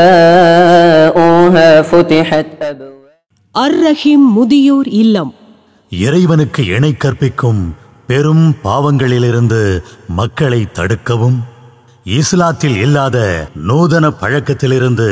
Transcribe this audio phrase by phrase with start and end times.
[0.01, 2.99] جاءوها فتحت أبواب
[3.55, 5.31] அர் ரஹீம் முதியோர் இல்லம்
[5.93, 7.63] இறைவனுக்கு இணை கற்பிக்கும்
[8.09, 9.61] பெரும் பாவங்களிலிருந்து
[10.19, 11.39] மக்களை தடுக்கவும்
[12.07, 13.17] இஸ்லாத்தில் இல்லாத
[13.69, 15.09] நூதன பழக்கத்திலிருந்து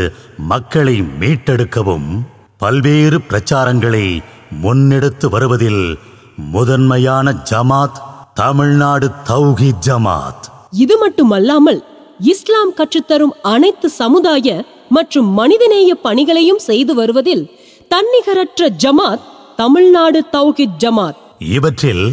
[0.52, 2.08] மக்களை மீட்டெடுக்கவும்
[2.63, 4.07] பல்வேறு பிரச்சாரங்களை
[4.63, 5.97] முன்னெடுத்து வருவதில்
[6.53, 7.97] முதன்மையான ஜமாத்
[8.33, 10.45] தமிழ்நாடு தௌஹீத் ஜமாத்.
[10.83, 11.79] இது மட்டுமல்லாமல்
[12.19, 14.47] இஸ்லாம் கற்றுத்தரும் அனைத்து சமுதாய
[14.89, 17.43] மற்றும் மனிதநேய பணிகளையும் செய்து வருவதில்
[17.93, 19.25] தன்னிகரற்ற ஜமாத்
[19.55, 21.19] தமிழ்நாடு தௌஹித் ஜமாத்.
[21.37, 22.05] இவற்றில்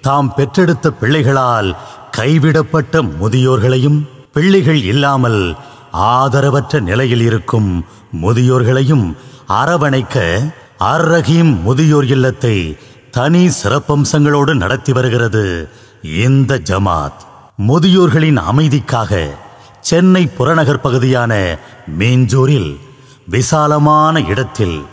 [0.00, 1.76] தாம் பெற்றெடுத்த பிள்ளைகளால்
[2.10, 4.00] கைவிடப்பட்ட முதியோர்களையும்
[4.32, 5.42] பிள்ளைகள் இல்லாமல்
[5.90, 7.70] ஆதரவற்ற நிலையில் இருக்கும்
[8.22, 9.06] முதியோர்களையும்
[9.48, 10.16] அரவணைக்க
[10.78, 12.76] அர் ரஹீம் முதியோர் இல்லத்தை
[13.10, 15.68] தனி சிறப்பம்சங்களோடு நடத்தி வருகிறது.
[16.02, 17.22] இந்த ஜமாத்
[17.56, 19.30] முதியோர்களின் அமைதிக்காக
[19.80, 21.58] சென்னை புறநகர் பகுதியான
[21.98, 22.76] மீஞ்சூரில்
[23.26, 24.84] விசாலமான இடத்தில்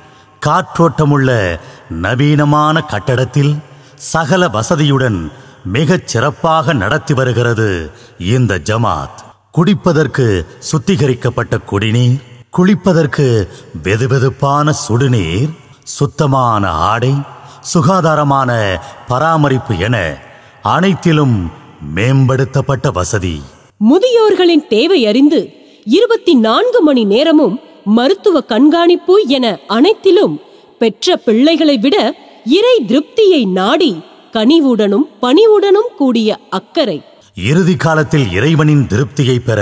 [0.46, 1.60] காற்றோட்டமுள்ள
[1.90, 3.60] நவீனமான கட்டடத்தில்
[3.96, 5.32] சகல வசதியுடன்
[5.66, 9.20] மிகச் சிறப்பாக நடத்தி வருகிறது இந்த ஜமாத்.
[9.52, 12.22] குடிப்பதற்கு சுத்திகரிக்கப்பட்ட குடிநீர்
[12.58, 13.48] குளிப்பதற்கு
[13.84, 15.52] வெதுவெதுப்பான சுடுநீர்
[15.84, 17.14] சுத்தமான ஆடை
[17.62, 18.52] சுகாதாரமான
[19.08, 19.96] பராமரிப்பு என
[20.62, 21.52] அனைத்திலும்
[21.96, 23.42] மேம்படுத்தப்பட்ட வசதி.
[23.78, 25.40] முதியோர்களின் தேவை அறிந்து
[25.84, 30.40] இருபத்தி நான்கு மணி நேரமும் மருத்துவ கண்காணிப்பு என அனைத்திலும்
[30.80, 31.98] பெற்ற பிள்ளைகளை விட
[32.46, 33.92] இறை திருப்தியை நாடி
[34.34, 37.02] கனிவுடனும் பணிவுடனும் கூடிய அக்கறை.
[37.36, 39.62] இறுதி காலத்தில் இறைவனின் திருப்தியை பெற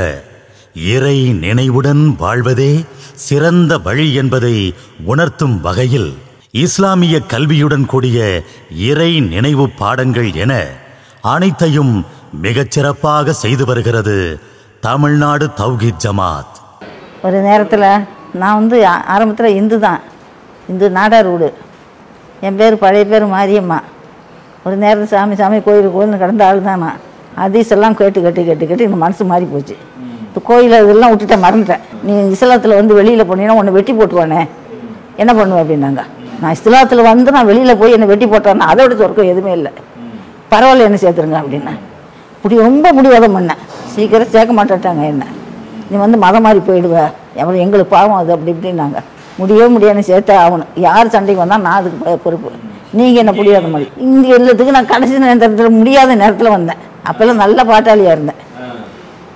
[0.73, 4.73] இறை நினைவுடன் வாழ்வதே சிறந்த வழி என்பதை
[5.05, 6.17] உணர்த்தும் வகையில்
[6.51, 8.43] இஸ்லாமிய கல்வியுடன் கூடிய
[8.75, 10.53] இறை நினைவு பாடங்கள் என
[11.21, 12.05] அனைத்தையும்
[12.41, 14.39] மிகச்சிறப்பாக செய்து வருகிறது
[14.79, 16.55] தமிழ்நாடு தௌஹீத் ஜமாத்.
[17.23, 20.01] ஒரு நேரத்தில் நான் வந்து ஆரம்பத்தில் இந்து தான்.
[20.69, 21.53] இந்து நாடார் வீடு.
[22.41, 23.79] என் பேர் பழைய பேர் மாரியம்மா.
[24.65, 26.99] ஒரு நேரத்தில் சாமி சாமி கோயில் கோயில்னு கடந்த ஆள் தான் நான்.
[27.37, 29.77] அதீஸ் எல்லாம் கேட்டு கேட்டு கேட்டு கேட்டு எனக்கு மனசு மாறி போச்சு
[30.31, 31.81] இப்போ கோயில் இதெல்லாம் விட்டுட்டேன் மறந்துட்டேன்.
[32.07, 34.41] நீ இஸ்லாத்தில் வந்து வெளியில் போனீங்கன்னா உன்னை வெட்டி போட்டுவானே
[35.21, 36.01] என்ன பண்ணுவேன் அப்படின்னாங்க?
[36.41, 39.71] நான் இஸ்லாத்தில் வந்து நான் வெளியில் போய் என்னை வெட்டி போட்டேன்னா அதை விட சொர்க்கம் எதுவுமே இல்லை.
[40.51, 41.73] பரவாயில்ல என்ன சேர்த்துருங்க அப்படின்னா.
[42.37, 43.59] இப்படி ரொம்ப முடிவாதம் பண்ணேன்.
[43.93, 45.25] சீக்கிரம் சேர்க்க மாட்டேட்டாங்க என்ன.
[45.89, 46.97] நீ வந்து மதம் மாதிரி போயிடுவ.
[47.41, 48.99] எவ்வளோ எங்களுக்கு பாவம் அது அப்படி இப்படின்னாங்க.
[49.39, 50.71] முடியவே முடியாது சேர்த்தே ஆகணும்.
[50.87, 52.51] யார் சண்டைக்கு வந்தால் நான் அதுக்கு பொறுப்பு.
[52.99, 53.89] நீங்கள் என்ன முடியாத மாதிரி.
[54.07, 56.81] இங்கே இல்லத்துக்கு நான் கடைசி நேரத்தில் முடியாத நேரத்தில் வந்தேன்.
[57.09, 58.39] அப்போல்லாம் நல்ல பாட்டாளியாக இருந்தேன்.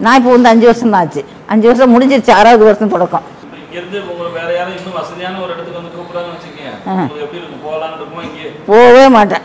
[0.04, 1.22] நான் இப்போ வந்து அஞ்சு வருஷம் தான் ஆச்சு
[1.54, 3.26] அஞ்சு வருஷம் முடிஞ்சிருச்சு ஆறாவது வருஷம் தொடக்கம்.
[8.70, 9.44] போகவே மாட்டேன்.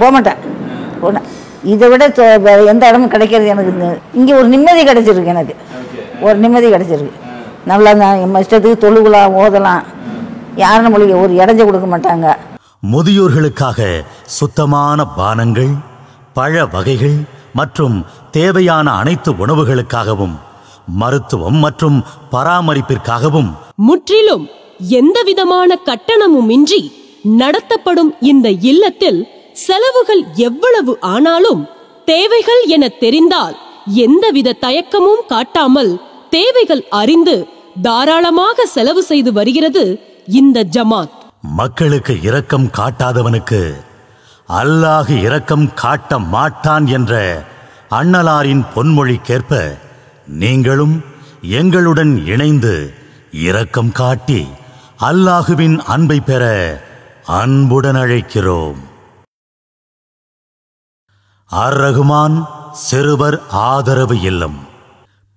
[0.00, 0.38] போக மாட்டேன்.
[1.72, 2.04] இதை விட
[2.72, 3.72] எந்த இடமும் கிடைக்கிறது எனக்கு
[4.20, 5.54] இங்கே ஒரு நிம்மதி கிடைச்சிருக்கு எனக்கு.
[6.26, 7.16] ஒரு நிம்மதி கிடைச்சிருக்கு.
[7.70, 9.82] நல்லா நான் நம்ம இஷ்டத்துக்கு தொழுகலாம் ஓதலாம்.
[10.62, 12.28] யாரும் நம்மளுக்கு ஒரு இடைஞ்ச கொடுக்க மாட்டாங்க.
[12.92, 13.80] முதியோர்களுக்காக
[14.38, 15.72] சுத்தமான பானங்கள்
[16.38, 17.18] பழ வகைகள்
[17.52, 20.36] மற்றும் தேவையான அனைத்து உணவுகளுக்காகவும்
[20.86, 23.50] மருத்துவம் மற்றும் பராமரிப்பிற்காகவும்.
[23.74, 24.48] முற்றிலும்
[24.88, 26.80] எந்தவிதமான கட்டணமுமின்றி
[27.22, 29.20] நடத்தப்படும் இந்த இல்லத்தில்
[29.52, 31.62] செலவுகள் எவ்வளவு ஆனாலும்
[32.04, 33.56] தேவைகள் என தெரிந்தால்
[33.94, 35.92] எந்தவித தயக்கமும் காட்டாமல்
[36.30, 37.36] தேவைகள் அறிந்து
[37.82, 39.84] தாராளமாக செலவு செய்து வருகிறது
[40.26, 41.14] இந்த ஜமாத்.
[41.40, 43.60] மக்களுக்கு இரக்கம் காட்டாதவனுக்கு
[44.58, 47.44] அல்லாஹ் இரக்கம் காட்ட மாட்டான் என்ற
[47.90, 49.78] அண்ணலாரின் பொன்மொழிக்கேற்ப
[50.26, 51.04] நீங்களும்
[51.40, 52.92] எங்களுடன் இணைந்து
[53.30, 54.48] இரக்கம் காட்டி
[55.00, 56.44] அல்லாஹுவின் அன்பை பெற
[57.24, 58.80] அன்புடன் அழைக்கிறோம்.
[61.50, 64.58] அர் ரகுமான் சிறுவர் ஆதரவு இல்லம்.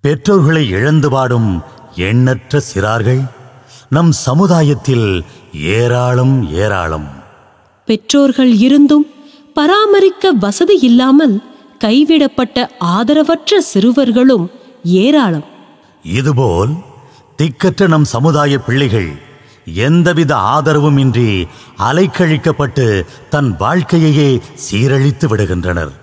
[0.01, 1.63] பெற்றோர்களை இழந்து வாடும்
[1.95, 3.23] எண்ணற்ற சிறார்கள்
[3.89, 7.22] நம் சமுதாயத்தில் ஏராளம் ஏராளம்.
[7.85, 9.05] பெற்றோர்கள் இருந்தும்
[9.53, 11.35] பராமரிக்க வசதி இல்லாமல்
[11.79, 14.51] கைவிடப்பட்ட ஆதரவற்ற சிறுவர்களும்
[14.83, 15.45] ஏராளம்.
[16.03, 16.71] இதுபோல்
[17.37, 19.11] திக்கற்ற நம் சமுதாய பிள்ளைகள்
[19.65, 21.47] எந்தவித ஆதரவும் இன்றி
[21.79, 24.29] அலைக்கழிக்கப்பட்டு தன் வாழ்க்கையையே
[24.65, 25.93] சீரழித்து விடுகின்றனர்.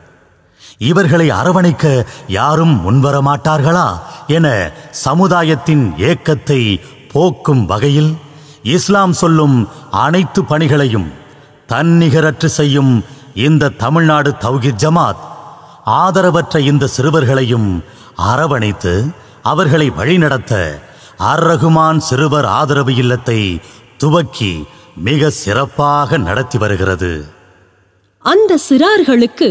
[0.79, 3.89] இவர்களை அரவணைக்க யாரும் முன்வர மாட்டார்களா
[4.27, 6.81] என சமுதாயத்தின் ஏக்கத்தை
[7.13, 8.13] போக்கும் வகையில்
[8.63, 11.09] இஸ்லாம் சொல்லும் அனைத்து பணிகளையும்
[11.71, 12.93] தன்னிகரற்று செய்யும்
[13.47, 15.21] இந்த தமிழ்நாடு தௌஹித் ஜமாத்.
[15.87, 17.69] ஆதரவற்ற இந்த சிறுவர்களையும்
[18.17, 18.95] அரவணைத்து
[19.43, 20.81] அவர்களை வழிநடத்த
[21.19, 23.41] அர் ரகுமான் சிறுவர் ஆதரவு இல்லத்தை
[23.97, 24.65] துவக்கி
[24.97, 27.25] மிக சிறப்பாக நடத்தி வருகிறது.
[28.25, 29.49] அந்த சிறார்களுக்கு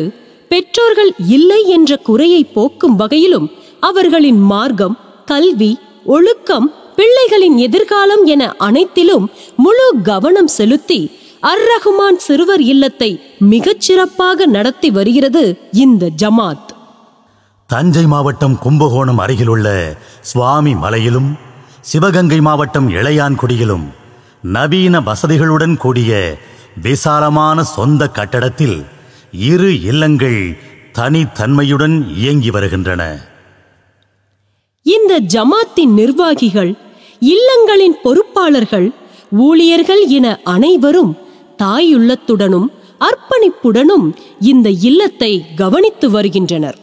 [0.49, 3.47] பெற்றோர்கள் இல்லை என்ற குறையை போக்கும் வகையிலும்
[3.79, 5.71] அவர்களின் மார்க்கம் கல்வி
[6.05, 6.67] ஒழுக்கம்
[6.97, 9.25] பிள்ளைகளின் எதிர்காலம் என அனைத்திலும்
[9.57, 11.01] முழு கவனம் செலுத்தி
[11.41, 16.69] அர் ரஹ்மான் சிறுவர் இல்லத்தை மிகச் சிறப்பாக நடத்தி வருகிறது இந்த ஜமாத்.
[17.67, 21.37] தஞ்சை மாவட்டம் கும்பகோணம் அருகிலுள்ள சுவாமி மலையிலும்
[21.81, 23.85] சிவகங்கை மாவட்டம் இளையான்குடியிலும்
[24.41, 26.37] நவீன வசதிகளுடன் கூடிய
[26.81, 28.85] விசாலமான சொந்த கட்டடத்தில்
[29.31, 30.57] இரு இல்லங்கள்
[30.93, 33.19] தனித்தன்மையுடன் இயங்கி வருகின்றன.
[34.83, 36.75] இந்த ஜமாத்தின் நிர்வாகிகள்
[37.19, 38.91] இல்லங்களின் பொறுப்பாளர்கள்
[39.31, 41.28] ஊழியர்கள் என அனைவரும்
[41.63, 42.65] தாயுள்ளத்துடனும்
[42.99, 46.77] அர்ப்பணிப்புடனும் இந்த இல்லத்தை கவனித்து வருகின்றனர்.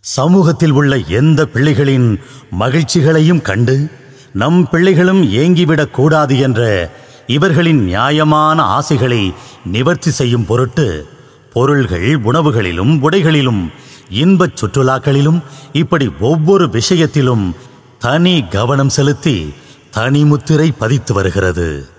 [0.00, 2.20] சமூகத்தில் உள்ள எந்த பிள்ளைகளின்
[2.50, 3.90] மகிழ்ச்சிகளையும் கண்டு
[4.32, 6.90] நம் பிள்ளைகளும் ஏங்கிவிடக் கூடாது என்ற
[7.26, 9.32] இவர்களின் நியாயமான ஆசைகளை
[9.64, 11.06] நிவர்த்தி செய்யும் பொருட்டு
[11.52, 13.72] பொருள்கள் உணவுகளிலும் உடைகளிலும்
[14.10, 15.42] இன்பச் சுற்றுலாக்களிலும்
[15.72, 17.54] இப்படி ஒவ்வொரு விஷயத்திலும்
[17.98, 19.52] தனி கவனம் செலுத்தி
[19.90, 21.98] தனி முத்திரை பதித்து வருகிறது.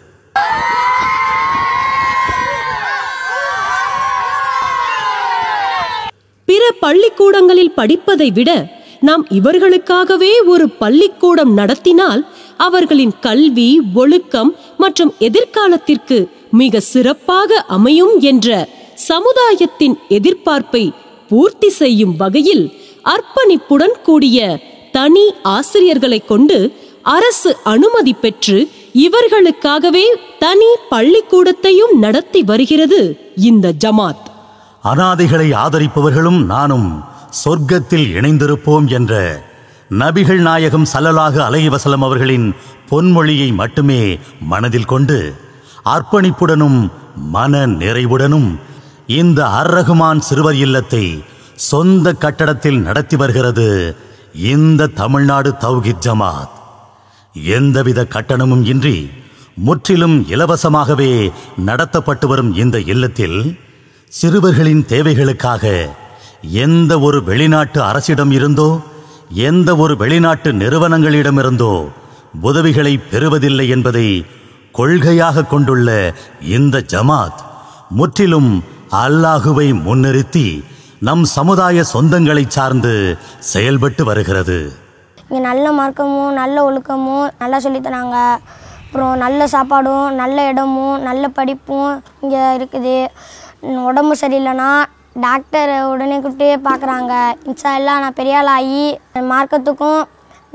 [6.51, 8.51] பிற பள்ளிக்கூடங்களில் படிப்பதை விட
[8.99, 12.21] நாம் இவர்களுக்காகவே ஒரு பள்ளிக்கூடம் நடத்தினால்
[12.57, 16.17] அவர்களின் கல்வி ஒழுக்கம் மற்றும் எதிர்காலத்திற்கு
[16.51, 18.49] மிக சிறப்பாக அமையும் என்ற
[19.09, 20.83] சமுதாயத்தின் எதிர்பார்ப்பை
[21.29, 22.65] பூர்த்தி செய்யும் வகையில்
[23.13, 24.39] அர்ப்பணிப்புடன் கூடிய
[24.91, 25.25] தனி
[25.55, 26.59] ஆசிரியர்களை கொண்டு
[27.15, 28.57] அரசு அனுமதி பெற்று
[29.05, 30.05] இவர்களுக்காகவே
[30.39, 33.01] தனி பள்ளிக்கூடத்தையும் நடத்தி வருகிறது
[33.49, 34.27] இந்த ஜமாத்.
[34.83, 37.03] அனாதைகளை ஆதரிப்பவர்களும் நானும்
[37.43, 39.43] சொர்க்கத்தில் இணைந்திருப்போம் என்ற
[39.89, 42.55] நபிகள் நாயகம் சல்லலாக அலைவசலம் அவர்களின்
[42.89, 45.35] பொன்மொழியை மட்டுமே மனதில் கொண்டு
[45.85, 48.59] அர்ப்பணிப்புடனும் மன நிறைவுடனும்
[49.05, 51.23] இந்த அர்ரகுமான் சிறுவர் இல்லத்தை
[51.55, 53.95] சொந்த கட்டடத்தில் நடத்தி வருகிறது
[54.33, 56.53] இந்த தமிழ்நாடு தௌஹித் ஜமாத்.
[57.33, 59.09] எந்தவித கட்டணமும் இன்றி
[59.55, 61.31] முற்றிலும் இலவசமாகவே
[61.65, 63.59] நடத்தப்பட்டு வரும் இந்த இல்லத்தில்
[64.19, 65.65] சிறுவர்களின் தேவைகளுக்காக
[66.63, 68.69] எந்த ஒரு வெளிநாட்டு அரசிடம் இருந்தோ
[69.49, 71.73] எந்த ஒரு வெளிநாட்டு நிறுவனங்களிடமிருந்தோ
[72.47, 74.07] உதவிகளை பெறுவதில்லை என்பதை
[74.77, 75.89] கொள்கையாக கொண்டுள்ள
[76.55, 77.41] இந்த ஜமாத்
[77.99, 78.51] முற்றிலும்
[79.03, 80.47] அல்லாஹுவை முன்னிறுத்தி
[81.07, 82.93] நம் சமுதாய சொந்தங்களை சார்ந்து
[83.53, 84.59] செயல்பட்டு வருகிறது.
[85.23, 88.17] இங்கே நல்ல மார்க்கமும் நல்ல ஒழுக்கமும் நல்லா சொல்லித்தராங்க
[88.85, 91.91] அப்புறம் நல்ல சாப்பாடும் நல்ல இடமும் நல்ல படிப்பும்
[92.23, 92.97] இங்கே இருக்குது.
[93.87, 94.69] உடம்பு சரியில்லைன்னா
[95.23, 97.13] டாக்டரை உடனே கூப்பிட்டு பார்க்குறாங்க.
[97.49, 98.85] இன்ஷா எல்லாம் நான் பெரிய ஆகி
[99.31, 100.01] மார்க்கத்துக்கும்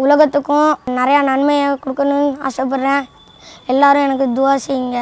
[0.05, 3.05] உலகத்துக்கும் நிறையா நன்மையை கொடுக்கணும்னு ஆசைப்பட்றேன்.
[3.73, 4.99] எல்லாரும் எனக்கு துவா செய்யுங்க.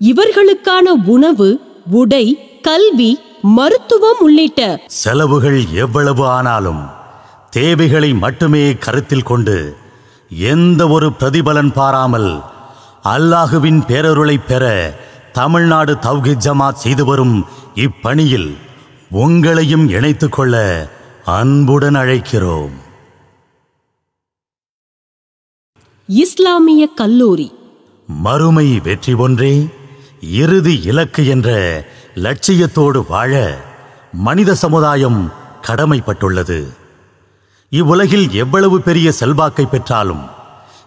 [0.00, 1.48] இவர்களுக்கான உணவு
[2.00, 2.24] உடை
[2.68, 3.10] கல்வி
[3.56, 4.62] மருத்துவம் உள்ளிட்ட
[5.00, 6.82] செலவுகள் எவ்வளவு ஆனாலும்
[7.56, 9.56] தேவைகளை மட்டுமே கருத்தில் கொண்டு
[10.52, 12.30] எந்த ஒரு பிரதிபலன் பாராமல்
[13.14, 14.64] அல்லாஹுவின் பேரருளை பெற
[15.32, 17.44] தமிழ்நாடு தௌஹித் ஜமாத் செய்து வரும்
[17.74, 18.56] இப்பணியில்
[19.12, 20.88] உங்களையும் இணைத்துக் கொள்ள
[21.24, 22.70] அன்புடன் அழைக்கிறோம்.
[26.06, 27.54] இஸ்லாமிய கல்லூரி.
[28.06, 29.68] மறுமை வெற்றி ஒன்றே
[30.20, 33.60] இறுதி இலக்கு என்ற லட்சியத்தோடு வாழ
[34.12, 35.32] மனித சமுதாயம்
[35.62, 36.68] கடமைப்பட்டுள்ளது.
[37.68, 40.28] இவ்வுலகில் எவ்வளவு பெரிய செல்வாக்கை பெற்றாலும்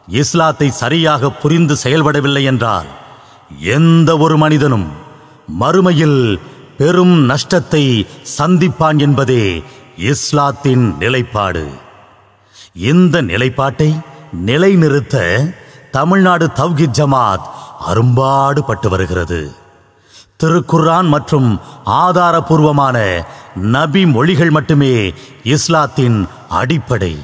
[0.08, 2.88] இஸ்லாத்தை சரியாக புரிந்து செயல்படவில்லை என்றால்
[3.60, 4.88] எந்த ஒரு மனிதனும்
[5.60, 6.40] மறுமையில்
[6.78, 8.06] பெரும் நஷ்டத்தை
[8.38, 9.64] சந்திப்பான் என்பதே
[9.98, 11.68] இஸ்லாத்தின் நிலைப்பாடு.
[12.76, 13.96] இந்த நிலைப்பாட்டை
[14.32, 15.44] நிலைநிறுத்த
[15.92, 17.46] தமிழ்நாடு தவ்ஹித் ஜமாத்
[17.80, 19.52] அரும்பாடுபட்டு வருகிறது.
[20.44, 27.18] திருக்குர்ஆன் மற்றும் ஆதாரபூர்வமான நபி மொழிகள் மட்டுமே இஸ்லாத்தின் அடிப்படை.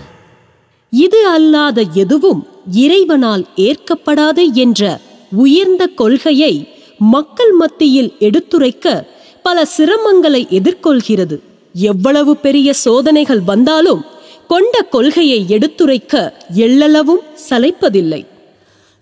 [0.89, 4.99] இது அல்லாத எதுவும் இறைவனால் ஏற்கப்படாது என்ற
[5.31, 9.07] உயர்ந்த கொள்கையை மக்கள் மத்தியில் எடுத்துரைக்க
[9.43, 11.39] பல சிரமங்களை எதிர்கொள்கிறது.
[11.73, 14.05] எவ்வளவு பெரிய சோதனைகள் வந்தாலும்
[14.47, 18.25] கொண்ட கொள்கையை எடுத்துரைக்க எள்ளளவும் சளைப்பதில்லை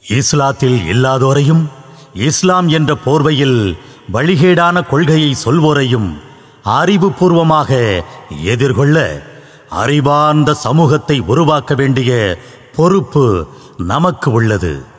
[0.09, 1.69] இஸ்லாத்தில் இல்லாதோரையும்
[2.13, 3.75] இஸ்லாம் என்ற போர்வையில்
[4.11, 6.09] வழிகேடான கொள்கையை சொல்வோரையும்
[6.65, 8.01] அறிவுபூர்வமாக
[8.43, 9.21] எதிர்கொள்ள
[9.69, 12.37] அறிவார்ந்த சமூகத்தை உருவாக்க வேண்டிய
[12.75, 14.93] பொறுப்பு நமக்கு உள்ளது.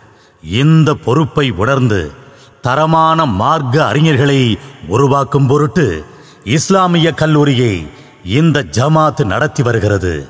[0.50, 2.12] இந்த பொறுப்பை உணர்ந்து
[2.62, 6.04] தரமான மார்க்க அறிஞர்களை உருவாக்கும் பொருட்டு
[6.44, 7.86] இஸ்லாமிய கல்லூரியை
[8.24, 10.28] இந்த ஜமாத் நடத்தி வருகிறது.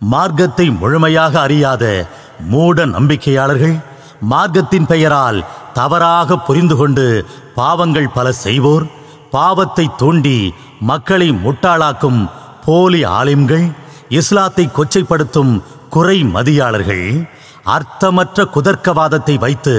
[0.00, 2.06] மார்க்கத்தை முழுமையாக அறியாத
[2.48, 3.76] மூட நம்பிக்கையாளர்கள்
[4.20, 7.24] மார்க்கத்தின் பெயரால் தவறாக புரிந்து கொண்டு
[7.54, 8.86] பாவங்கள் பல செய்வோர்
[9.30, 12.28] பாவத்தை தூண்டி மக்களை முட்டாளாக்கும்
[12.64, 13.66] போலி ஆலிம்கள்
[14.08, 17.28] இஸ்லாத்தை கொச்சைப்படுத்தும் குறை மதியாளர்கள்
[17.76, 19.74] அர்த்தமற்ற குதர்க்கவாதத்தை வைத்து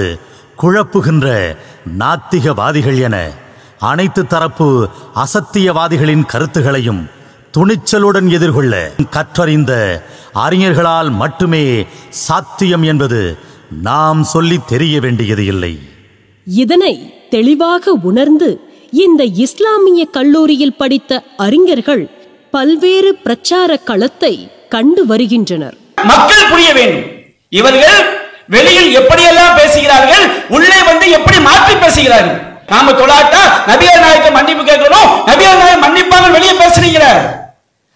[0.62, 1.26] குழப்புகின்ற
[1.98, 3.16] நாத்திகவாதிகள் என
[3.90, 4.68] அனைத்து தரப்பு
[5.24, 7.02] அசத்தியவாதிகளின் கருத்துகளையும்
[7.56, 8.74] துணிச்சலுடன் எதிர்கொள்ள
[9.16, 9.72] கற்றறிந்த
[10.44, 11.64] அறிஞர்களால் மட்டுமே
[12.26, 13.20] சாத்தியம் என்பது
[13.88, 15.72] நாம் சொல்லி தெரிய வேண்டியது இல்லை.
[16.46, 16.94] இதனை
[17.30, 18.50] தெளிவாக உணர்ந்து
[19.04, 22.04] இந்த இஸ்லாமிய கல்லூரியில் படித்த அறிஞர்கள்
[22.50, 24.34] பல்வேறு பிரச்சார களத்தை
[24.68, 25.76] கண்டு வருகின்றனர்.
[26.12, 27.19] மக்கள் புரிய வேண்டும்.
[27.52, 27.98] இவர்கள்
[28.54, 30.24] வெளியில் எப்படியெல்லாம் பேசுகிறார்கள்
[30.56, 32.38] உள்ளே வந்து எப்படி மாற்றி பேசுகிறார்கள்?
[32.72, 37.00] நாம தொழாட்டா நபியர் நாயக்க மன்னிப்பு கேட்கணும் நபியர் நாயகம் மன்னிப்பாங்க வெளியே பேசுறீங்க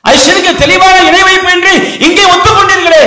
[0.04, 1.73] ஐஷனுக்கு தெளிவான இணை வைப்பு என்று
[2.06, 3.04] இங்கே ஒத்துக்கொண்டீர்களே?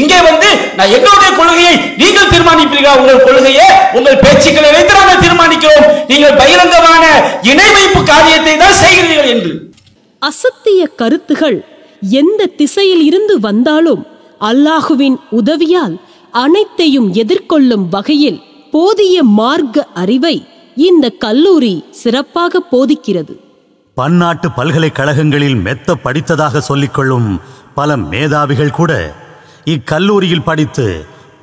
[0.00, 2.92] இங்கே வந்து நான் எங்களுடைய கொள்கையை நீங்கள் தீர்மானிப்பீர்களா?
[3.00, 3.66] உங்கள் கொள்கையை
[3.98, 5.86] உங்கள் பேச்சுக்களை வைத்து நாங்கள் தீர்மானிக்கிறோம்.
[6.10, 7.04] நீங்கள் பகிரங்கமான
[7.52, 9.52] இணை வைப்பு காரியத்தை தான் செய்கிறீர்கள் என்று.
[10.22, 11.58] அசத்திய கருத்துகள்
[12.20, 14.02] எந்த திசையில் இருந்து வந்தாலும்
[14.48, 15.96] அல்லாஹுவின் உதவியால்
[16.44, 20.36] அனைத்தையும் எதிர்கொள்ளும் வகையில் போதிய மார்க்க அறிவை
[20.86, 23.34] இந்த கல்லூரி சிறப்பாக போதிக்கிறது.
[23.96, 27.28] பன்னாட்டு பல்கலைக்கழகங்களில் மெத்த படித்ததாக சொல்லிக்கொள்ளும்
[27.74, 28.92] பல மேதாவிகள் கூட
[29.64, 30.86] இக்கல்லூரியில் படித்து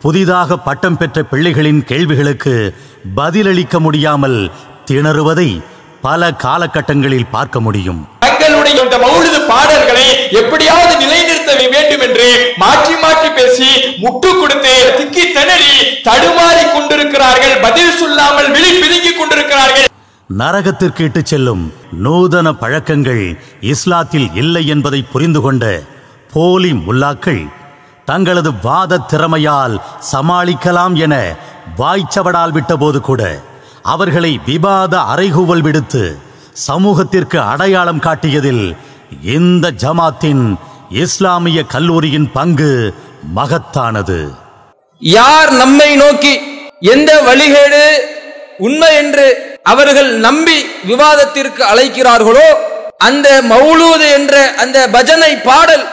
[0.02, 2.56] புதிதாக பட்டம் பெற்ற பிள்ளைகளின் கேள்விகளுக்கு
[3.16, 4.40] பதிலளிக்க முடியாமல்
[4.86, 5.50] திணறுவதை
[6.02, 8.02] பல காலகட்டங்களில் பார்க்க முடியும்.
[8.20, 10.06] தங்களுடைய இந்த மௌலிது பாடல்களை
[10.42, 10.94] எப்படியாவது
[11.52, 12.28] நிலைநிறுத்த வேண்டும் என்று
[12.58, 15.74] மாற்றி மாற்றி பேசி முட்டு கொடுத்து திக்கி திணறி
[16.08, 19.88] தடுமாறி கொண்டிருக்கிறார்கள் பதில் சொல்லாமல் விழி பிதுங்கிக் கொண்டிருக்கிறார்கள்.
[20.30, 21.64] நரகத்திற்கு இட்டு செல்லும்
[22.06, 23.24] நூதன பழக்கங்கள்
[23.74, 25.64] இஸ்லாத்தில் இல்லை என்பதை புரிந்து கொண்ட
[26.34, 27.42] போலி முல்லாக்கள்
[28.06, 29.76] தங்களது வாத திறமையால்
[30.12, 31.16] சமாளிக்கலாம் என
[31.78, 33.24] வாய்ச்சவடால் விட்டபோது கூட
[33.94, 36.04] அவர்களை விவாத அறைகூவல் விடுத்து
[36.68, 38.64] சமூகத்திற்கு அடையாளம் காட்டியதில்
[39.34, 40.44] இந்த ஜமாத்தின்
[40.92, 42.94] இஸ்லாமிய கல்லூரியின் பங்கு
[43.36, 44.20] மகத்தானது.
[45.02, 46.34] யார் நம்மை நோக்கி
[46.80, 47.84] எந்த வழிகேடு
[48.58, 49.28] உண்மை என்று
[49.64, 52.48] அவர்கள் நம்பி விவாதத்திற்கு அழைக்கிறார்களோ
[52.98, 55.86] அந்த மௌலூது என்ற அந்த பஜனை பாடல்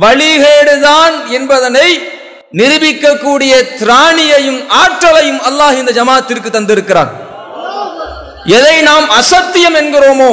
[0.00, 1.88] வழிகேடுதான் என்பதனை
[2.52, 7.10] நிரூபிக்கக்கூடிய திராணியையும் ஆற்றலையும் அல்லாஹ் இந்த ஜமாத்திற்கு தந்திருக்கிறான்.
[8.44, 10.32] எதை நாம் அசத்தியம் என்கிறோமோ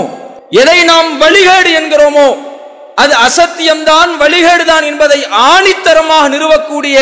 [0.50, 2.53] எதை நாம் வழிகேடு என்கிறோமோ
[2.96, 6.98] அது அசத்தியம்தான் வழிகேடுதான் என்பதை ஆணித்தரமாக நிறுவக்கூடிய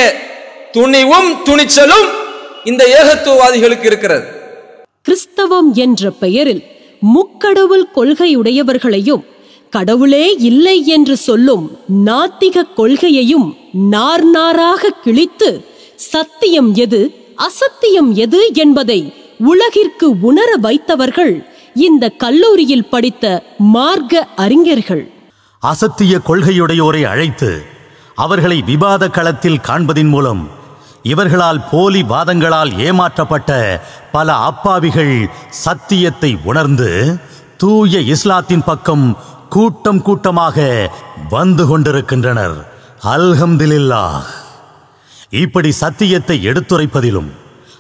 [0.72, 2.08] துணிவும் துணிச்சலும்
[2.64, 4.26] இந்த ஏகத்துவவாதிகளுக்கு இருக்கிறது.
[5.02, 6.64] கிறிஸ்தவம் என்ற பெயரில்
[7.16, 9.24] முக்கடவுள் கொள்கையுடையவர்களையும்
[9.70, 20.20] கடவுளே இல்லை என்று சொல்லும் நாத்திக கொள்கையையும் நார் நாராக கிழித்து சத்தியம் எது அசத்தியம் எது என்பதை உலகிற்கு
[20.22, 21.46] உணர வைத்தவர்கள்
[21.76, 25.12] இந்த கல்லூரியில் படித்த மார்க்க அறிஞர்கள்.
[25.64, 27.66] அசத்திய கொள்கையுடையோரை அழைத்து
[28.16, 30.50] அவர்களை விவாத களத்தில் காண்பதின் மூலம்
[31.04, 37.20] இவர்களால் போலி வாதங்களால் ஏமாற்றப்பட்ட பல அப்பாவிகள் சத்தியத்தை உணர்ந்து
[37.58, 39.18] தூய இஸ்லாத்தின் பக்கம்
[39.50, 40.90] கூட்டம் கூட்டமாக
[41.30, 42.68] வந்து கொண்டிருக்கின்றனர்.
[43.04, 44.22] அல்ஹம்தில்லா
[45.30, 47.30] இப்படி சத்தியத்தை எடுத்துரைப்பதிலும்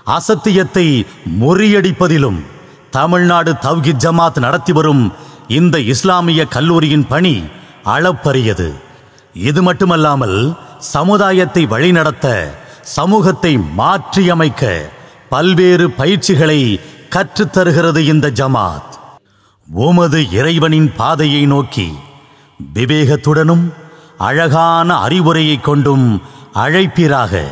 [0.03, 1.05] அசத்தியத்தை
[1.39, 2.39] முறியடிப்பதிலும்
[2.89, 5.11] தமிழ்நாடு தவ்கி ஜமாத் நடத்தி வரும்
[5.47, 7.43] இந்த இஸ்லாமிய கல்லூரியின் பணி
[7.83, 8.69] அளப்பரியது.
[9.33, 12.27] இது மட்டுமல்லாமல் சமுதாயத்தை வழிநடத்த
[12.81, 14.91] சமூகத்தை மாற்றியமைக்க
[15.29, 18.93] பல்வேறு பயிற்சிகளை கற்றுத்தருகிறது இந்த ஜமாத்.
[19.67, 21.87] உமது இறைவனின் பாதையை நோக்கி
[22.73, 23.73] விவேகத்துடனும்
[24.17, 26.21] அழகான அறிவுரையை கொண்டும்
[26.53, 27.43] அழைப்பீராக.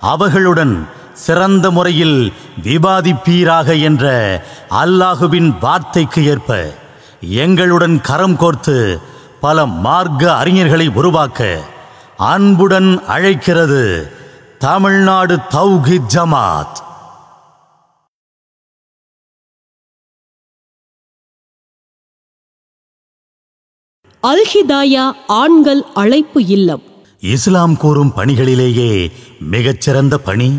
[0.00, 2.32] அவர்களுடன் சிறந்த முறையில்
[2.62, 4.04] விவாதிப்பீராக என்ற
[4.70, 6.74] அல்லாஹுவின் வார்த்தைக்கு ஏற்ப
[7.20, 9.00] எங்களுடன் கரம் கோர்த்து
[9.40, 11.60] பல மார்க்க அறிஞர்களை உருவாக்க
[12.16, 14.12] அன்புடன் அழைக்கிறது
[14.58, 16.86] தமிழ்நாடு தௌஹித் ஜமாத்.
[24.22, 26.82] அல்ஹிதாயா ஆண்கள் அழைப்பு இல்லம்.
[27.20, 30.58] இஸ்லாம் கூறும் பணிகளிலேயே மிகச்சிறந்த பணி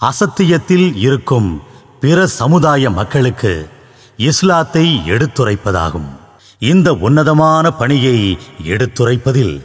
[0.00, 1.62] அசத்தியத்தில் இருக்கும்
[2.00, 3.68] பிற சமுதாய மக்களுக்கு
[4.16, 6.17] இஸ்லாத்தை எடுத்துரைப்பதாகும்.
[6.58, 9.62] இந்த உன்னதமான பணியை எடுத்துரைப்பதில்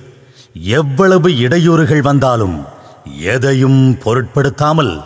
[0.54, 2.58] எவ்வளவு இடையூறுகள் வந்தாலும்
[3.20, 5.02] எதையும் பொருட்படுத்தாமல்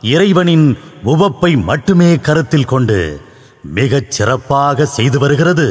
[0.00, 3.20] இறைவனின் உவப்பை மட்டுமே கருத்தில் கொண்டு
[3.62, 5.66] மிகச் சிறப்பாக செய்து வருகிறது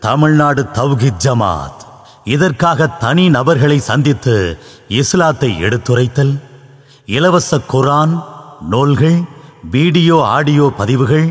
[0.00, 1.80] தமிழ்நாடு தவ்ஹீத் ஜமாத்.
[2.24, 6.40] இதற்காக தனி நபர்களை சந்தித்து இஸ்லாத்தை எடுத்துரைத்தல்
[7.06, 8.22] இலவச குரான்
[8.70, 9.20] நூல்கள்
[9.70, 11.28] வீடியோ ஆடியோ பதிவுகள்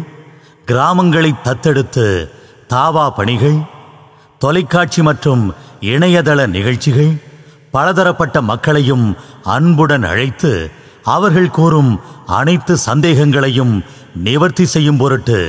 [0.67, 2.07] கிராமங்களை தத்தெடுத்து
[2.69, 3.59] தாவா பணிகள்
[4.41, 5.43] தொலைக்காட்சி மற்றும்
[5.93, 7.13] இணையதள நிகழ்ச்சிகள்
[7.71, 9.05] பலதரப்பட்ட மக்களையும்
[9.55, 10.51] அன்புடன் அழைத்து
[11.03, 11.91] அவர்கள் கூறும்
[12.25, 13.73] அனைத்து சந்தேகங்களையும்
[14.23, 15.39] நிவர்த்தி செய்யும் பொருட்டு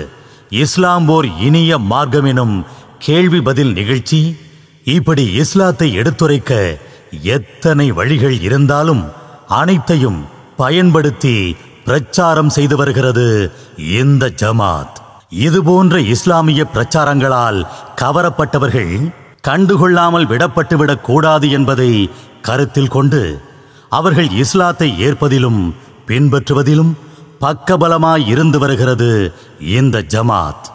[0.49, 2.57] இஸ்லாம் ஓர் இனிய மார்க்கம் எனும்
[2.99, 4.21] கேள்வி பதில் நிகழ்ச்சி
[4.95, 6.53] இப்படி இஸ்லாத்தை எடுத்துரைக்க
[7.23, 9.05] எத்தனை வழிகள் இருந்தாலும்
[9.61, 10.21] அனைத்தையும்
[10.57, 11.37] பயன்படுத்தி
[11.85, 13.29] பிரச்சாரம் செய்து வருகிறது
[14.01, 14.97] இந்த ஜமாத்.
[15.33, 17.67] இதுபோன்ற இஸ்லாமிய பிரச்சாரங்களால்
[18.01, 19.11] கவரப்பட்டவர்கள்
[19.49, 22.11] கண்டுகொள்ளாமல் விடப்பட்டுவிடக் கூடாது என்பதை
[22.41, 23.41] கருத்தில் கொண்டு
[23.89, 25.75] அவர்கள் இஸ்லாத்தை ஏற்பதிலும்
[26.07, 26.93] பின்பற்றுவதிலும்
[27.41, 30.67] பக்கபலமாய் இருந்து வருகிறது இந்த ஜமாத்.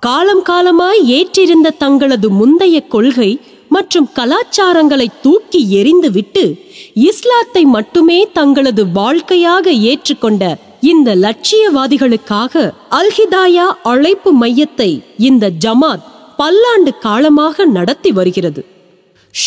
[0.00, 6.60] காலம் காலமாய் ஏற்றிருந்த தங்களது முந்தைய கொள்கை மற்றும் கலாச்சாரங்களை தூக்கி எறிந்துவிட்டு
[6.94, 16.04] இஸ்லாத்தை மட்டுமே தங்களது வாழ்க்கையாக ஏற்றுக்கொண்ட இந்த லட்சியவாதிகளுக்காக அல்ஹிதாயா அழைப்பு மையத்தை இந்த ஜமாத்
[16.36, 18.64] பல்லாண்டு காலமாக நடத்தி வருகிறது.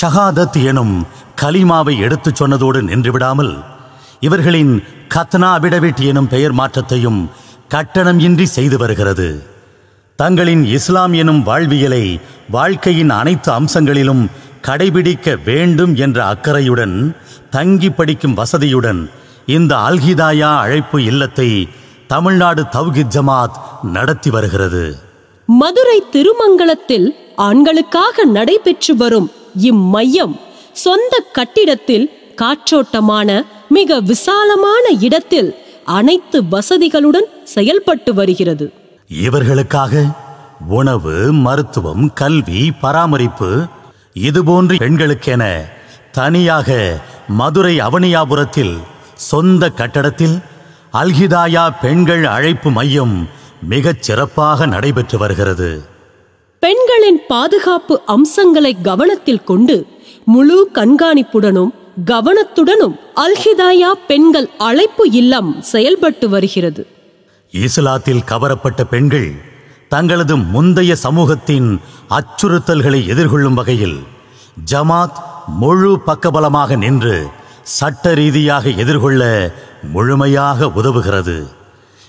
[0.02, 1.08] ஷஹாதத் எனும்
[1.42, 3.64] கலிமாவை எடுத்துச் சொன்னதோடு நின்றுவிடாமல்
[4.20, 4.84] இவர்களின்
[5.16, 7.30] கத்னா விடவிட் எனும் பெயர் மாற்றத்தையும்
[7.68, 9.44] கட்டணம் இன்றி செய்து வருகிறது.
[10.16, 14.30] தங்களின் இஸ்லாம் எனும் வாழ்வியலை வாழ்க்கையின் அனைத்து அம்சங்களிலும்
[14.62, 17.16] கடைபிடிக்க வேண்டும் என்ற அக்கறையுடன்
[17.50, 19.10] தங்கி படிக்கும் வசதியுடன்
[19.46, 21.68] இந்த அல்ஹிதாயா அழைப்பு இல்லத்தை
[22.08, 24.96] தமிழ்நாடு தவ்ஹித் ஜமாத் நடத்தி வருகிறது.
[25.46, 29.32] மதுரை திருமங்கலத்தில் ஆண்களுக்காக நடைபெற்று வரும்
[29.62, 30.36] இம்மையம்
[30.74, 33.30] சொந்த கட்டிடத்தில் காற்றோட்டமான
[33.70, 38.74] மிக விசாலமான இடத்தில் அனைத்து வசதிகளுடன் செயல்பட்டு வருகிறது.
[39.08, 40.04] இவர்களுக்காக
[40.70, 43.50] உணவு மருத்துவம் கல்வி பராமரிப்பு
[44.14, 45.44] இதுபோன்ற பெண்களுக்கென
[46.12, 48.76] தனியாக மதுரை அவனியாபுரத்தில்
[49.30, 50.36] சொந்த கட்டடத்தில்
[51.02, 53.16] அல்ஹிதாயா பெண்கள் அழைப்பு மையம்
[53.72, 55.70] மிகச் சிறப்பாக நடைபெற்று வருகிறது.
[56.64, 59.76] பெண்களின் பாதுகாப்பு அம்சங்களை கவனத்தில் கொண்டு
[60.34, 61.72] முழு கண்காணிப்புடனும்
[62.12, 66.84] கவனத்துடனும் அல்ஹிதாயா பெண்கள் அழைப்பு இல்லம் செயல்பட்டு வருகிறது.
[67.54, 69.30] இஸ்லாத்தில் கவரப்பட்ட பெண்கள்
[69.92, 71.70] தங்களது முந்தைய சமூகத்தின்
[72.18, 73.98] அச்சுறுத்தல்களை எதிர்கொள்ளும் வகையில்
[74.72, 75.20] ஜமாத்
[75.62, 77.18] முழு பக்கபலமாக நின்று
[77.64, 79.52] சட்ட ரீதியாக எதிர்கொள்ள
[79.84, 81.48] முழுமையாக உதவுகிறது.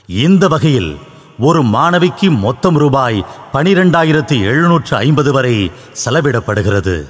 [0.07, 0.97] இந்த வகையில்
[1.39, 5.71] ஒரு மாணவிக்கு மொத்தம் ரூபாய் பனிரெண்டாயிரத்தி எழுநூற்று ஐம்பது வரை
[6.05, 7.05] செலவிடப்படுகிறது.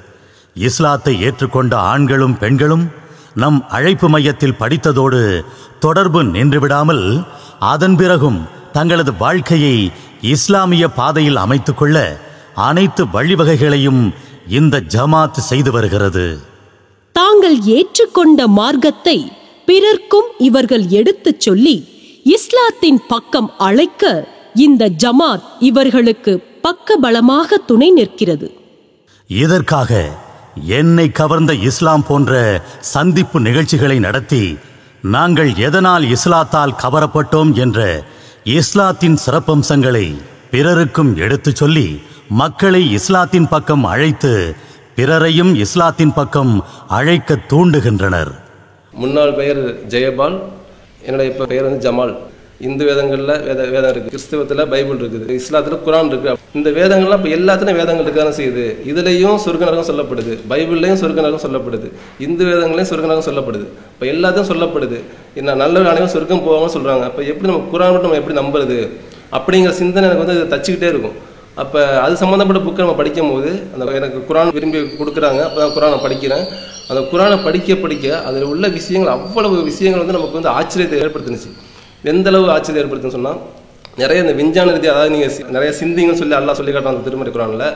[0.54, 2.90] இஸ்லாத்தை ஏற்றுக்கொண்ட ஆண்களும் பெண்களும்
[3.34, 5.44] நம் அழைப்பு மையத்தில் படித்ததோடு
[5.78, 7.26] தொடர்பு நின்றுவிடாமல்
[7.58, 12.18] அதன் பிறகும் தங்களது வாழ்க்கையை இஸ்லாமிய பாதையில் அமைத்துக்கொள்ள
[12.54, 14.14] அனைத்து வழிவகைகளையும்
[14.48, 16.52] இந்த ஜமாத் செய்து வருகிறது.
[17.14, 19.32] தாங்கள் ஏற்றுக்கொண்ட மார்க்கத்தை
[19.66, 21.74] பிறர்க்கும் இவர்கள் எடுத்துச் சொல்லி
[22.24, 24.04] இஸ்லாத்தின் பக்கம் அழைக்க
[24.54, 28.48] இந்த ஜமாத் இவர்களுக்கு பக்கபலமாக துணை நிற்கிறது.
[29.26, 30.10] இதற்காக
[30.54, 32.32] என்னை கவர்ந்த இஸ்லாம் போன்ற
[32.80, 34.56] சந்திப்பு நிகழ்ச்சிகளை நடத்தி
[35.00, 37.80] நாங்கள் எதனால் இஸ்லாத்தால் கவரப்பட்டோம் என்ற
[38.44, 40.06] இஸ்லாத்தின் சிறப்பம்சங்களை
[40.50, 44.54] பிறருக்கும் எடுத்துச் சொல்லி மக்களை இஸ்லாத்தின் பக்கம் அழைத்து
[44.98, 46.52] பிறரையும் இஸ்லாத்தின் பக்கம்
[46.96, 48.30] அழைக்க தூண்டுகின்றனர்.
[49.00, 50.36] முன்னாள் பெயர் ஜெயபால்
[51.06, 52.12] என்னுடைய இப்போ பெயர் வந்து ஜமால்.
[52.66, 55.26] இந்து வேதங்களில் வேத வேதம் இருக்குது கிறிஸ்தவத்தில் பைபிள் இருக்குது.
[55.40, 58.64] இஸ்லாத்தில் குரான் இருக்குது இந்த வேதங்கள்லாம் இப்போ எல்லாத்துலையும் வேதங்கள் இருக்க தானே செய்யுது.
[58.90, 60.32] இதுலேயும் சொர்க்கநரகம் சொல்லப்படுது.
[60.52, 61.88] பைபிள்லையும் சொர்க்கநரகம் சொல்லப்படுது.
[62.26, 63.66] இந்து வேதங்களையும் சொர்க்கநரகம் சொல்லப்படுது.
[63.94, 65.00] இப்போ எல்லாத்தையும் சொல்லப்படுது.
[65.40, 68.78] என்ன நல்ல அனைவரும் சொர்க்கம் போவாங்கன்னு சொல்கிறாங்க அப்போ எப்படி நம்ம குரான் மட்டும் நம்ம எப்படி நம்புறது?
[69.38, 71.18] அப்படிங்கிற சிந்தனை எனக்கு வந்து தச்சுக்கிட்டே இருக்கும்.
[71.62, 75.40] அப்போ அது சம்மந்தப்பட்ட புக்கை நம்ம படிக்கும் போது அந்த எனக்கு குரான் விரும்பி கொடுக்குறாங்க.
[75.48, 76.44] அப்போ தான் குரானை படிக்கிறேன்.
[76.90, 81.50] அந்த குரானை படிக்க படிக்க அதில் உள்ள விஷயங்கள் அவ்வளவு விஷயங்கள் வந்து நமக்கு வந்து ஆச்சரியத்தை ஏற்படுத்துனுச்சு.
[82.12, 83.42] எந்த அளவு ஆச்சரியம் ஏற்படுத்துன்னு சொன்னால்
[84.02, 87.68] நிறைய இந்த விஞ்ஞான ரீதி அதாவது நீங்கள் நிறைய சிந்திங்கன்னு சொல்லி அல்லா சொல்லி காட்டுறான் அந்த திருமறை குரானில்.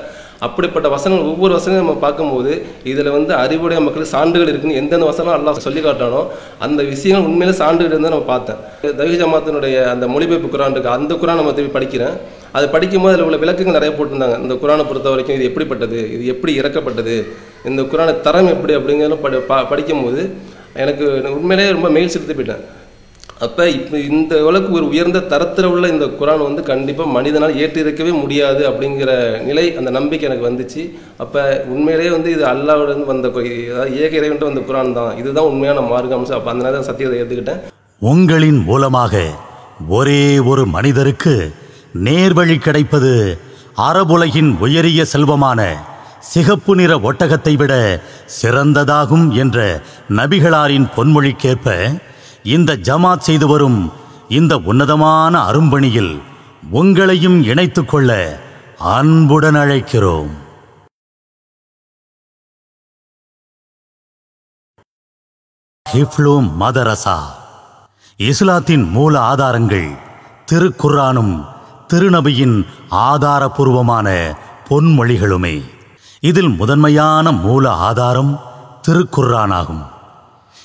[0.47, 2.53] அப்படிப்பட்ட வசனங்கள் ஒவ்வொரு வசனையும் நம்ம பார்க்கும்போது
[2.91, 6.21] இதில் வந்து அறிவுடைய மக்களுக்கு சான்றுகள் இருக்குன்னு எந்தெந்த வசனம் எல்லாம் சொல்லி காட்டானோ
[6.67, 8.61] அந்த விஷயங்கள் உண்மையிலே சான்றுகள் இருந்தால் நம்ம பார்த்தேன்.
[9.01, 12.17] தவி ஜமாத்தினுடைய அந்த மொழிபெயர்ப்பு குரான் இருக்குது அந்த குரான் நம்ம திருப்பி படிக்கிறேன்.
[12.57, 14.37] அது படிக்கும்போது அதில் உள்ள விளக்கங்கள் நிறைய போட்டிருந்தாங்க.
[14.45, 16.01] இந்த குரானை பொறுத்த வரைக்கும் இது எப்படிப்பட்டது?
[16.15, 17.17] இது எப்படி இறக்கப்பட்டது?
[17.71, 20.23] இந்த குரானை தரம் எப்படி அப்படிங்கிறத படி பா படிக்கும்போது
[20.83, 21.05] எனக்கு
[21.37, 22.65] உண்மையிலேயே ரொம்ப மெயில் செலுத்தி போயிட்டேன்.
[23.47, 28.63] அப்போ இப்போ இந்த அளவுக்கு ஒரு உயர்ந்த தரத்தில் உள்ள இந்த குரான் வந்து கண்டிப்பாக மனிதனால் ஏற்றிருக்கவே முடியாது
[28.71, 29.11] அப்படிங்கிற
[29.49, 30.83] நிலை அந்த நம்பிக்கை எனக்கு வந்துச்சு.
[31.25, 31.43] அப்போ
[31.75, 35.13] உண்மையிலேயே வந்து இது அல்லாவிடம் வந்த அதாவது ஏக இறைவன் வந்த குரான் தான்.
[35.21, 37.63] இதுதான் உண்மையான மார்க்கம் அப்போ அந்த நேரம் சத்தியத்தை ஏற்றுக்கிட்டேன்
[38.03, 39.23] உங்களின் மூலமாக
[39.99, 41.37] ஒரே ஒரு மனிதருக்கு
[42.05, 43.13] நேர்வழி கிடைப்பது
[43.89, 45.61] அரபுலகின் உயரிய செல்வமான
[46.31, 47.73] சிகப்பு நிற ஒட்டகத்தை விட
[48.43, 49.59] சிறந்ததாகும் என்ற
[50.19, 51.77] நபிகளாரின் பொன்மொழிக்கேற்ப
[52.55, 53.81] இந்த ஜமாத் செய்து வரும்
[54.29, 56.13] இந்த உன்னதமான அரும்பணியில்
[56.73, 58.11] உங்களையும் இணைத்து கொள்ள
[58.97, 60.31] அன்புடன் அழைக்கிறோம்.
[65.87, 67.19] ஹிஃப்லு மதரசா.
[68.17, 69.89] இஸ்லாத்தின் மூல ஆதாரங்கள்
[70.53, 71.35] திருக்குர்ஆனும்
[71.93, 72.57] திருநபியின்
[72.91, 74.09] ஆதாரபூர்வமான
[74.69, 75.57] பொன்மொழிகளுமே.
[76.21, 78.41] இதில் முதன்மையான மூல ஆதாரம்
[78.89, 79.83] திருக்குர்ரானாகும்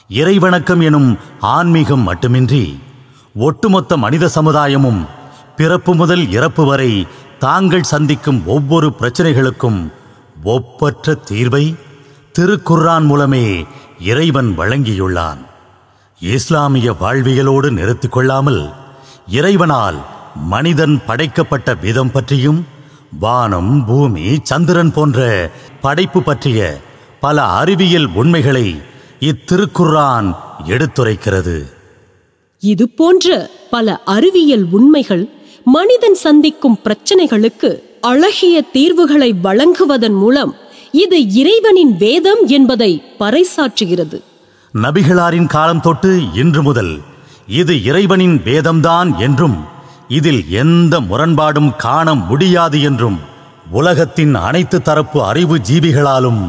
[0.10, 2.80] இறைவணக்கம் எனும் ஆன்மீகம் மட்டுமின்றி
[3.36, 5.02] ஒட்டுமொத்த மனித சமுதாயமும்
[5.56, 7.08] பிறப்பு முதல் இறப்பு வரை
[7.40, 9.92] தாங்கள் சந்திக்கும் ஒவ்வொரு பிரச்சனைகளுக்கும்
[10.44, 11.76] ஒப்பற்ற தீர்வை
[12.40, 13.66] திருக்குர்ரான் மூலமே
[14.00, 15.42] இறைவன் வழங்கியுள்ளான்.
[16.20, 18.74] இஸ்லாமிய வாழ்வியலோடு நிறுத்திக் கொள்ளாமல்
[19.28, 20.00] இறைவனால்
[20.36, 22.66] மனிதன் படைக்கப்பட்ட விதம் பற்றியும்
[23.20, 25.50] வானம் பூமி சந்திரன் போன்ற
[25.82, 26.82] படைப்பு பற்றிய
[27.20, 28.82] பல அறிவியல் உண்மைகளை
[29.20, 30.36] இத்திருக்குர்ஆன்
[30.68, 31.64] எடுத்துரைக்கிறது.
[32.60, 35.30] இது போன்ற பல அறிவியல் உண்மைகள்
[35.66, 40.56] மனிதன் சந்திக்கும் பிரச்சனைகளுக்கு அழகிய தீர்வுகளை வழங்குவதன் மூலம்
[40.92, 44.22] இது இறைவனின் வேதம் என்பதை பறைசாற்றுகிறது.
[44.74, 47.02] நபிகளாரின் காலம் தொட்டு இன்று முதல்
[47.46, 49.73] இது இறைவனின் வேதம்தான் என்றும்
[50.18, 53.20] இதில் எந்த முரண்பாடும் காண முடியாது என்றும்
[53.80, 56.42] உலகத்தின் அனைத்து தரப்பு அறிவு ஜீவிகளாலும்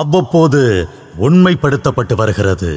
[0.00, 0.60] அவ்வப்போது
[1.26, 2.72] உண்மைப்படுத்தப்பட்டு வருகிறது.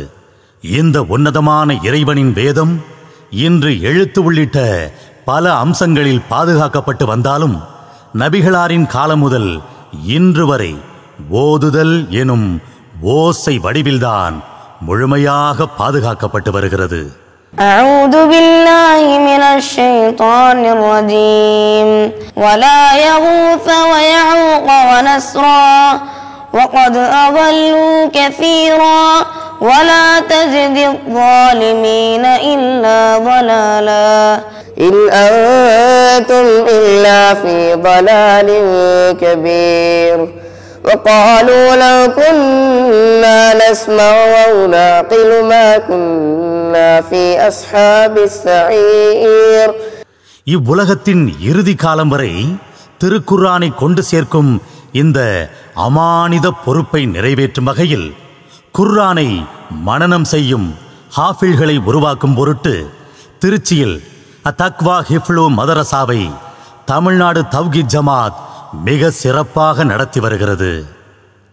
[0.62, 2.74] இந்த உன்னதமான இறைவனின் வேதம்
[3.46, 4.58] இன்று எழுத்து உள்ளிட்ட
[5.30, 7.58] பல அம்சங்களில் பாதுகாக்கப்பட்டு வந்தாலும்
[8.22, 9.52] நபிகளாரின் காலம் முதல்
[10.16, 10.72] இன்று வரை
[11.44, 12.48] ஓதுதல் எனும்
[13.16, 14.38] ஓசை வடிவில்தான்
[14.88, 17.02] முழுமையாக பாதுகாக்கப்பட்டு வருகிறது.
[17.60, 22.12] أعوذ بالله من الشيطان الرجيم.
[22.38, 25.94] ولا يغوث ويعوق ونسرا.
[26.54, 29.26] وقد أضلوا كثيرا.
[29.62, 34.40] ولا تجد الظالمين إلا ضلالا.
[34.80, 38.48] إن أنتم إلا في ضلال
[39.22, 40.39] كبير.
[40.85, 44.15] وقالوا لو كنا نسمع
[44.45, 49.69] أو نعقل ما كنا في أصحاب السعير
[50.47, 52.33] இவ்வுலகத்தின் இறுதி காலம் வரை
[53.01, 54.51] திருக்குர்ஆனை கொண்டு சேர்க்கும்
[54.95, 55.19] இந்த
[55.85, 58.09] அமானித பொறுப்பை நிறைவேற்றும் வகையில்
[58.75, 59.29] குர்ஆனை
[59.89, 60.69] மனனம் செய்யும்
[61.17, 62.75] ஹாஃபில்களை உருவாக்கும் பொருட்டு
[63.43, 63.97] திருச்சியில்
[64.45, 66.21] அத்தக்வா ஹிஃப்லு மதரசாவை
[66.91, 68.39] தமிழ்நாடு தவ்கீத் ஜமாத்
[68.74, 70.86] மிக சிறப்பாக நடத்தி வருகிறது.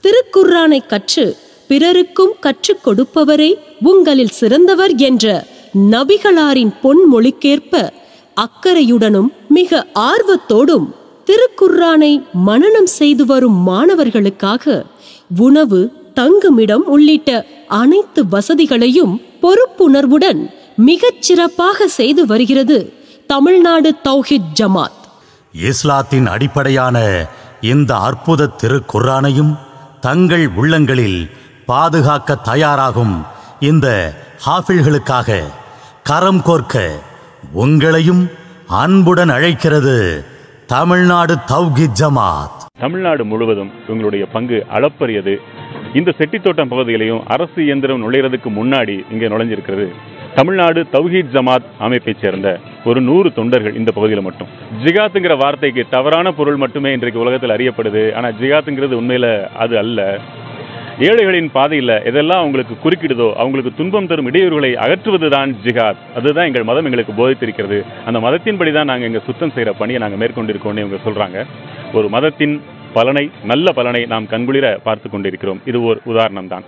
[0.00, 7.92] திருக்குர்ஆனை கற்று பிறருக்கும் கற்றுக் கொடுப்பவரே உங்களில் சிறந்தவர் என்ற நபிகளாரின் பொன்மொழிக்கேற்ப
[8.34, 10.94] அக்கறையுடனும் மிக ஆர்வத்தோடும்
[11.26, 14.84] திருக்குர்ஆனை மனனம் செய்து வரும் மாணவர்களுக்காக
[15.36, 22.92] உணவு தங்குமிடம் உள்ளிட்ட அனைத்து வசதிகளையும் பொறுப்புணர்வுடன் மிகச் சிறப்பாக செய்து வருகிறது
[23.26, 25.05] தமிழ்நாடு தௌஹித் ஜமாத்.
[25.60, 26.96] இஸ்லாத்தின் அடிப்படையான
[27.60, 29.52] இந்த அற்புத திருக்குர்ஆனையும்
[30.00, 31.30] தங்கள் உள்ளங்களில்
[31.66, 33.14] பாதுகாக்க தயாராகும்
[33.60, 33.86] இந்த
[34.46, 35.38] ஹாஃபிள்களுக்காக
[36.02, 36.90] கரம் கோர்க்க
[37.54, 38.30] உங்களையும்
[38.82, 39.96] அன்புடன் அழைக்கிறது
[40.66, 42.58] தமிழ்நாடு தௌஹித் ஜமாத்.
[42.78, 45.34] தமிழ்நாடு முழுவதும் இவங்களுடைய பங்கு அளப்பரியது.
[45.98, 49.86] இந்த செட்டித்தோட்டம் பகுதியிலையும் அரசு இயந்திரம் நுழையிறதுக்கு முன்னாடி இங்கே நுழைஞ்சிருக்கிறது.
[50.38, 52.48] தமிழ்நாடு தௌஹீத் ஜமாத் அமைப்பைச் சேர்ந்த
[52.88, 54.50] ஒரு நூறு தொண்டர்கள் இந்த பகுதியில் மட்டும்.
[54.84, 58.02] ஜிகாத்துங்கிற வார்த்தைக்கு தவறான பொருள் மட்டுமே இன்றைக்கு உலகத்தில் அறியப்படுது.
[58.18, 59.30] ஆனால் ஜிகாத்துங்கிறது உண்மையில்
[59.64, 60.08] அது அல்ல.
[61.08, 66.00] ஏழைகளின் பாதையில் எதெல்லாம் அவங்களுக்கு குறுக்கிடுதோ அவங்களுக்கு துன்பம் தரும் இடையூறுகளை அகற்றுவது தான் ஜிகாத்.
[66.18, 67.80] அதுதான் எங்கள் மதம் எங்களுக்கு போதித்திருக்கிறது.
[68.08, 71.40] அந்த மதத்தின்படி தான் நாங்கள் இங்கே சுத்தம் செய்கிற பணியை நாங்கள் மேற்கொண்டிருக்கோம்னு இவங்க சொல்கிறாங்க
[71.98, 72.56] ஒரு மதத்தின்
[72.98, 75.60] பலனை நல்ல பலனை நாம் கண்குளிர பார்த்து கொண்டிருக்கிறோம்.
[75.70, 76.66] இது ஒரு உதாரணம் தான்